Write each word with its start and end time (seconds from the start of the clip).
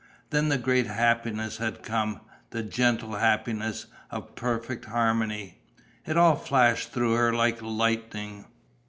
Then 0.31 0.49
the 0.49 0.57
great 0.57 0.87
happiness 0.87 1.57
had 1.57 1.83
come, 1.83 2.21
the 2.49 2.63
gentle 2.63 3.17
happiness 3.17 3.85
of 4.09 4.33
perfect 4.33 4.85
harmony!... 4.85 5.59
It 6.07 6.17
all 6.17 6.35
flashed 6.37 6.91
through 6.91 7.13
her 7.13 7.31
like 7.31 7.61
lightning. 7.61 8.45